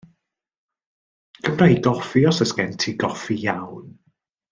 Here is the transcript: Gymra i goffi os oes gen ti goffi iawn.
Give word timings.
Gymra 1.47 1.67
i 1.73 1.77
goffi 1.87 2.23
os 2.31 2.41
oes 2.45 2.55
gen 2.61 2.73
ti 2.85 2.95
goffi 3.05 3.37
iawn. 3.43 3.89